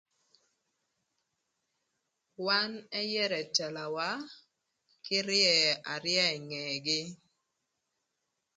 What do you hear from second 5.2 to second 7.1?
ryëö aryëa ï ngegï.